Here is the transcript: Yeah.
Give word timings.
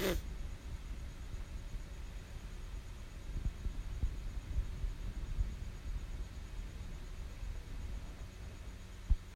Yeah. 0.00 0.33